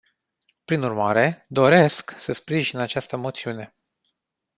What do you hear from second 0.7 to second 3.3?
urmare, doresc, să sprijin această